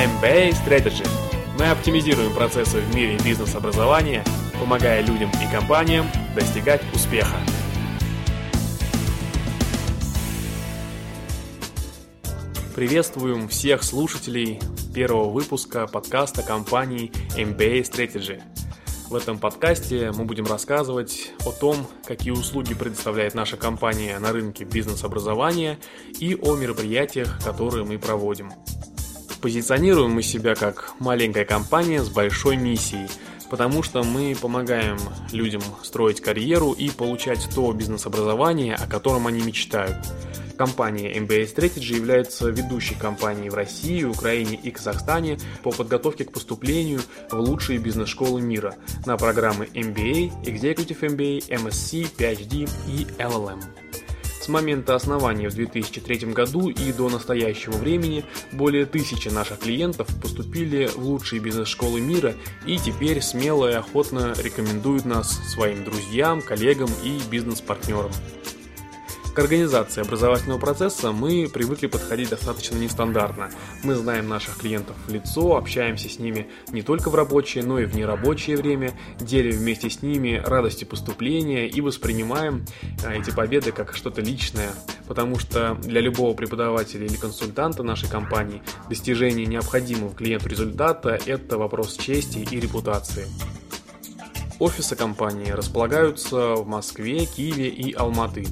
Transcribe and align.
MBA 0.00 0.52
Strategy. 0.52 1.06
Мы 1.58 1.66
оптимизируем 1.66 2.32
процессы 2.32 2.80
в 2.80 2.94
мире 2.94 3.18
бизнес-образования, 3.22 4.24
помогая 4.58 5.02
людям 5.02 5.30
и 5.42 5.54
компаниям 5.54 6.06
достигать 6.34 6.80
успеха. 6.94 7.36
Приветствуем 12.74 13.46
всех 13.48 13.82
слушателей 13.82 14.58
первого 14.94 15.28
выпуска 15.28 15.86
подкаста 15.86 16.42
компании 16.42 17.12
MBA 17.36 17.82
Strategy. 17.82 18.40
В 19.10 19.14
этом 19.14 19.38
подкасте 19.38 20.12
мы 20.16 20.24
будем 20.24 20.46
рассказывать 20.46 21.32
о 21.44 21.52
том, 21.52 21.76
какие 22.06 22.32
услуги 22.32 22.72
предоставляет 22.72 23.34
наша 23.34 23.58
компания 23.58 24.18
на 24.18 24.32
рынке 24.32 24.64
бизнес-образования 24.64 25.78
и 26.18 26.38
о 26.40 26.56
мероприятиях, 26.56 27.38
которые 27.44 27.84
мы 27.84 27.98
проводим. 27.98 28.50
Позиционируем 29.40 30.12
мы 30.12 30.22
себя 30.22 30.54
как 30.54 30.94
маленькая 30.98 31.44
компания 31.44 32.02
с 32.02 32.08
большой 32.08 32.56
миссией, 32.56 33.08
потому 33.50 33.82
что 33.82 34.02
мы 34.02 34.36
помогаем 34.40 34.98
людям 35.32 35.62
строить 35.82 36.20
карьеру 36.20 36.72
и 36.72 36.90
получать 36.90 37.48
то 37.54 37.72
бизнес-образование, 37.72 38.74
о 38.74 38.86
котором 38.86 39.26
они 39.26 39.42
мечтают– 39.42 39.96
Компания 40.60 41.16
MBA 41.16 41.54
Strategy 41.54 41.96
является 41.96 42.50
ведущей 42.50 42.94
компанией 42.94 43.48
в 43.48 43.54
России, 43.54 44.04
Украине 44.04 44.60
и 44.62 44.70
Казахстане 44.70 45.38
по 45.62 45.70
подготовке 45.70 46.26
к 46.26 46.32
поступлению 46.32 47.00
в 47.30 47.40
лучшие 47.40 47.78
бизнес-школы 47.78 48.42
мира 48.42 48.74
на 49.06 49.16
программы 49.16 49.70
MBA, 49.72 50.42
Executive 50.42 51.00
MBA, 51.00 51.48
MSc, 51.48 52.14
PhD 52.14 52.68
и 52.86 53.06
LLM. 53.18 53.79
С 54.40 54.48
момента 54.48 54.94
основания 54.94 55.50
в 55.50 55.54
2003 55.54 56.32
году 56.32 56.70
и 56.70 56.92
до 56.92 57.10
настоящего 57.10 57.74
времени 57.74 58.24
более 58.52 58.86
тысячи 58.86 59.28
наших 59.28 59.58
клиентов 59.58 60.08
поступили 60.20 60.86
в 60.86 60.98
лучшие 60.98 61.42
бизнес-школы 61.42 62.00
мира 62.00 62.34
и 62.66 62.78
теперь 62.78 63.20
смело 63.20 63.70
и 63.70 63.74
охотно 63.74 64.32
рекомендуют 64.42 65.04
нас 65.04 65.38
своим 65.52 65.84
друзьям, 65.84 66.40
коллегам 66.40 66.88
и 67.04 67.20
бизнес-партнерам. 67.30 68.12
К 69.34 69.38
организации 69.38 70.00
образовательного 70.00 70.58
процесса 70.58 71.12
мы 71.12 71.48
привыкли 71.48 71.86
подходить 71.86 72.30
достаточно 72.30 72.76
нестандартно. 72.76 73.50
Мы 73.84 73.94
знаем 73.94 74.28
наших 74.28 74.58
клиентов 74.58 74.96
в 75.06 75.12
лицо, 75.12 75.56
общаемся 75.56 76.08
с 76.08 76.18
ними 76.18 76.48
не 76.72 76.82
только 76.82 77.10
в 77.10 77.14
рабочее, 77.14 77.62
но 77.62 77.78
и 77.78 77.84
в 77.84 77.94
нерабочее 77.94 78.56
время, 78.56 78.92
делим 79.20 79.58
вместе 79.58 79.88
с 79.88 80.02
ними 80.02 80.42
радости 80.44 80.84
поступления 80.84 81.68
и 81.68 81.80
воспринимаем 81.80 82.66
а, 83.04 83.14
эти 83.14 83.30
победы 83.30 83.70
как 83.70 83.94
что-то 83.94 84.20
личное, 84.20 84.72
потому 85.06 85.38
что 85.38 85.76
для 85.76 86.00
любого 86.00 86.34
преподавателя 86.34 87.06
или 87.06 87.16
консультанта 87.16 87.84
нашей 87.84 88.10
компании 88.10 88.62
достижение 88.88 89.46
необходимого 89.46 90.12
клиенту 90.12 90.48
результата– 90.48 91.10
это 91.26 91.56
вопрос 91.56 91.96
чести 91.96 92.38
и 92.38 92.58
репутации. 92.58 93.26
Офисы 94.60 94.94
компании 94.94 95.52
располагаются 95.52 96.54
в 96.54 96.66
Москве, 96.66 97.24
Киеве 97.24 97.68
и 97.68 97.94
Алматы. 97.94 98.44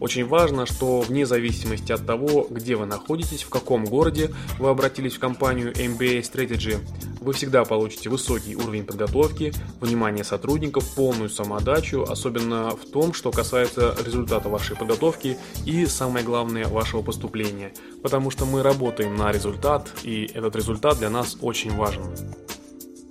Очень 0.00 0.26
важно, 0.26 0.64
что 0.64 1.00
вне 1.00 1.26
зависимости 1.26 1.90
от 1.90 2.06
того, 2.06 2.46
где 2.48 2.76
вы 2.76 2.86
находитесь, 2.86 3.42
в 3.42 3.48
каком 3.48 3.84
городе 3.84 4.30
вы 4.58 4.68
обратились 4.68 5.14
в 5.14 5.18
компанию 5.18 5.72
MBA 5.72 6.20
Strategy, 6.22 6.78
вы 7.20 7.32
всегда 7.32 7.64
получите 7.64 8.08
высокий 8.08 8.54
уровень 8.54 8.84
подготовки, 8.84 9.52
внимание 9.80 10.24
сотрудников, 10.24 10.94
полную 10.94 11.28
самоотдачу, 11.28 12.04
особенно 12.08 12.70
в 12.70 12.90
том, 12.90 13.12
что 13.12 13.32
касается 13.32 13.96
результата 14.04 14.48
вашей 14.48 14.76
подготовки 14.76 15.36
и, 15.66 15.84
самое 15.86 16.24
главное, 16.24 16.68
вашего 16.68 17.02
поступления, 17.02 17.72
потому 18.02 18.30
что 18.30 18.46
мы 18.46 18.62
работаем 18.62 19.16
на 19.16 19.32
результат, 19.32 19.92
и 20.04 20.30
этот 20.32 20.54
результат 20.54 20.98
для 20.98 21.10
нас 21.10 21.36
очень 21.40 21.74
важен. 21.74 22.04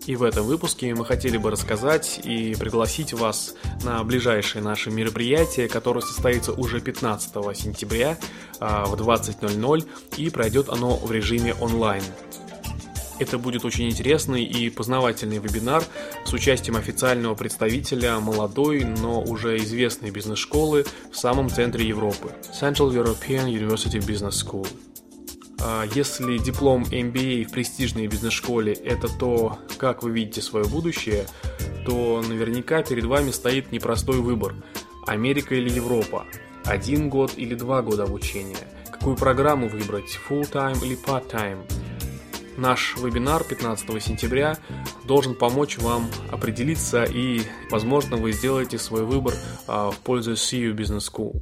И 0.08 0.16
в 0.16 0.24
этом 0.24 0.46
выпуске 0.46 0.96
мы 0.96 1.04
хотели 1.04 1.36
бы 1.36 1.52
рассказать 1.52 2.22
и 2.24 2.56
пригласить 2.56 3.12
вас 3.12 3.56
на 3.84 4.02
ближайшее 4.06 4.64
наше 4.64 4.90
мероприятие, 4.90 5.68
которое 5.68 6.00
состоится 6.00 6.54
уже 6.54 6.80
15 6.80 7.30
сентября 7.58 8.18
а, 8.62 8.86
в 8.86 8.94
20.00 8.94 9.88
и 10.16 10.30
пройдет 10.30 10.70
оно 10.70 10.96
в 10.96 11.12
режиме 11.12 11.54
онлайн. 11.56 12.02
Это 13.20 13.38
будет 13.38 13.66
очень 13.66 13.90
интересный 13.90 14.46
и 14.46 14.70
познавательный 14.70 15.40
вебинар 15.40 15.84
с 16.24 16.32
участием 16.32 16.78
официального 16.78 17.36
представителя 17.36 18.20
молодой, 18.20 18.86
но 18.86 19.22
уже 19.22 19.58
известной 19.58 20.12
бизнес-школы 20.12 20.86
в 21.12 21.18
самом 21.18 21.50
центре 21.50 21.86
Европы– 21.86 22.32
Central 22.54 22.94
European 22.94 23.48
University 23.52 24.00
Business 24.00 24.46
School– 24.46 24.68
если 25.94 26.38
диплом 26.38 26.84
MBA 26.84 27.46
в 27.46 27.52
престижной 27.52 28.08
бизнес-школе– 28.08 28.74
это 28.74 29.08
то, 29.08 29.60
как 29.78 30.04
вы 30.04 30.12
видите 30.12 30.42
свое 30.42 30.66
будущее, 30.66 31.26
то 31.86 32.22
наверняка 32.28 32.84
перед 32.84 33.06
вами 33.06 33.32
стоит 33.32 33.72
непростой 33.72 34.22
выбор– 34.22 34.56
Америка 35.08 35.56
или 35.56 35.70
Европа, 35.70 36.26
один 36.66 37.10
год 37.10 37.34
или 37.38 37.56
два 37.56 37.82
года 37.82 38.04
обучения, 38.04 38.68
какую 38.92 39.16
программу 39.16 39.68
выбрать– 39.70 40.20
full-time 40.30 40.86
или 40.86 40.98
part-time– 40.98 41.64
Наш 42.58 42.96
вебинар 42.98 43.44
15 43.44 44.04
сентября 44.04 44.58
должен 45.06 45.36
помочь 45.36 45.78
вам 45.78 46.10
определиться 46.32 47.04
и, 47.04 47.44
возможно, 47.70 48.18
вы 48.18 48.32
сделаете 48.32 48.80
свой 48.80 49.06
выбор 49.06 49.36
а, 49.68 49.92
в 49.92 49.98
пользу 50.00 50.32
CU 50.34 50.74
Business 50.74 51.12
School. 51.14 51.40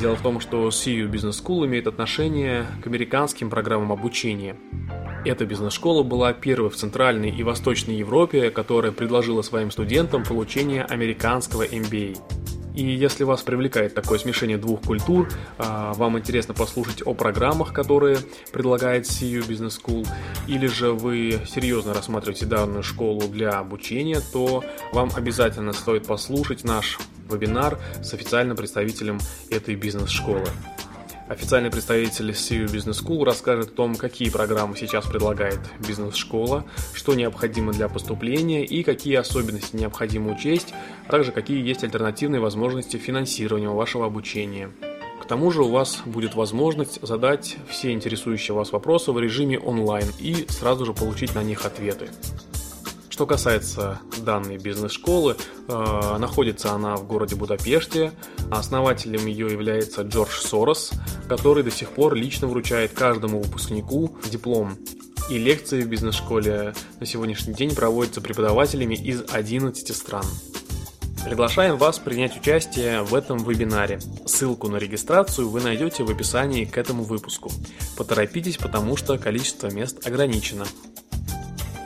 Дело 0.00 0.16
в 0.16 0.22
том, 0.22 0.40
что 0.40 0.66
CU 0.68 1.10
Business 1.10 1.44
School 1.44 1.66
имеет 1.66 1.86
отношение 1.86 2.64
к 2.82 2.86
американским 2.86 3.50
программам 3.50 3.92
обучения. 3.92 4.56
Эта 5.26 5.44
бизнес-школа 5.44 6.02
была 6.02 6.32
первой 6.32 6.70
в 6.70 6.76
Центральной 6.76 7.28
и 7.28 7.42
Восточной 7.42 7.96
Европе, 7.96 8.50
которая 8.50 8.92
предложила 8.92 9.42
своим 9.42 9.70
студентам 9.70 10.24
получение 10.24 10.84
американского 10.84 11.66
MBA. 11.66 12.16
И 12.74 12.82
если 12.82 13.24
вас 13.24 13.42
привлекает 13.42 13.92
такое 13.92 14.18
смешение 14.18 14.56
двух 14.56 14.80
культур, 14.80 15.28
а, 15.58 15.92
вам 15.92 16.18
интересно 16.18 16.54
послушать 16.54 17.02
о 17.04 17.12
программах, 17.12 17.74
которые 17.74 18.16
предлагает 18.52 19.04
CU 19.04 19.46
Business 19.46 19.78
School, 19.84 20.08
или 20.46 20.66
же 20.66 20.92
вы 20.92 21.40
серьезно 21.46 21.92
рассматриваете 21.92 22.46
данную 22.46 22.82
школу 22.82 23.28
для 23.28 23.58
обучения, 23.58 24.22
то 24.32 24.64
вам 24.94 25.10
обязательно 25.14 25.74
стоит 25.74 26.06
послушать 26.06 26.64
наш 26.64 26.98
вебинар 27.30 27.78
с 28.02 28.12
официальным 28.12 28.56
представителем 28.56 29.18
этой 29.50 29.74
бизнес-школы. 29.74 30.46
Официальный 31.30 31.70
представитель 31.70 32.30
CU 32.30 32.66
Business 32.66 33.04
School 33.06 33.24
расскажет 33.24 33.68
о 33.68 33.72
том, 33.72 33.94
какие 33.94 34.30
программы 34.30 34.76
сейчас 34.76 35.06
предлагает 35.06 35.60
бизнес-школа, 35.78 36.64
что 36.92 37.14
необходимо 37.14 37.72
для 37.72 37.88
поступления 37.88 38.64
и 38.64 38.82
какие 38.82 39.14
особенности 39.14 39.76
необходимо 39.76 40.32
учесть, 40.32 40.74
а 41.06 41.10
также 41.12 41.30
какие 41.30 41.64
есть 41.64 41.84
альтернативные 41.84 42.40
возможности 42.40 42.96
финансирования 42.96 43.68
вашего 43.68 44.06
обучения. 44.06 44.72
К 45.22 45.24
тому 45.24 45.52
же 45.52 45.62
у 45.62 45.70
вас 45.70 46.02
будет 46.04 46.34
возможность 46.34 46.98
задать 47.00 47.58
все 47.68 47.92
интересующие 47.92 48.56
вас 48.56 48.72
вопросы 48.72 49.12
в 49.12 49.20
режиме 49.20 49.56
онлайн 49.56 50.08
и 50.18 50.46
сразу 50.48 50.84
же 50.84 50.94
получить 50.94 51.36
на 51.36 51.44
них 51.44 51.64
ответы. 51.64 52.08
Что 53.20 53.26
касается 53.26 54.00
данной 54.24 54.56
бизнес-школы, 54.56 55.36
э, 55.68 56.16
находится 56.16 56.72
она 56.72 56.96
в 56.96 57.06
городе 57.06 57.36
Будапеште. 57.36 58.12
Основателем 58.50 59.26
ее 59.26 59.48
является 59.48 60.00
Джордж 60.00 60.40
Сорос, 60.40 60.92
который 61.28 61.62
до 61.62 61.70
сих 61.70 61.90
пор 61.90 62.14
лично 62.14 62.46
вручает 62.46 62.94
каждому 62.94 63.42
выпускнику 63.42 64.16
диплом. 64.24 64.78
И 65.28 65.36
лекции 65.36 65.82
в 65.82 65.88
бизнес-школе 65.88 66.72
на 66.98 67.04
сегодняшний 67.04 67.52
день 67.52 67.74
проводятся 67.74 68.22
преподавателями 68.22 68.94
из 68.94 69.22
11 69.30 69.94
стран. 69.94 70.24
Приглашаем 71.22 71.76
вас 71.76 71.98
принять 71.98 72.34
участие 72.38 73.02
в 73.02 73.14
этом 73.14 73.44
вебинаре. 73.44 74.00
Ссылку 74.24 74.68
на 74.68 74.76
регистрацию 74.76 75.50
вы 75.50 75.60
найдете 75.60 76.04
в 76.04 76.10
описании 76.10 76.64
к 76.64 76.78
этому 76.78 77.02
выпуску. 77.02 77.52
Поторопитесь, 77.98 78.56
потому 78.56 78.96
что 78.96 79.18
количество 79.18 79.66
мест 79.66 80.06
ограничено. 80.06 80.64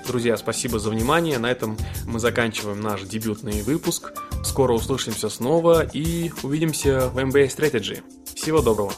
Друзья, 0.06 0.36
спасибо 0.36 0.78
за 0.78 0.90
внимание. 0.90 1.38
На 1.38 1.50
этом 1.50 1.78
мы 2.06 2.18
заканчиваем 2.18 2.80
наш 2.80 3.02
дебютный 3.02 3.62
выпуск. 3.62 4.12
Скоро 4.44 4.72
услышимся 4.72 5.30
снова 5.30 5.84
и 5.84 6.30
увидимся 6.42 7.08
в 7.08 7.18
MBA 7.18 7.48
Strategy. 7.48 8.02
Всего 8.34 8.60
доброго! 8.60 8.92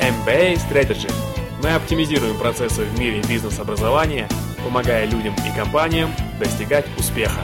MBA 0.00 0.58
Strategy. 0.68 1.10
Мы 1.62 1.70
оптимизируем 1.70 2.36
процессы 2.36 2.84
в 2.84 2.98
мире 2.98 3.22
бизнес-образования, 3.28 4.28
помогая 4.64 5.06
людям 5.06 5.34
и 5.46 5.56
компаниям 5.56 6.10
достигать 6.38 6.84
успеха. 6.98 7.40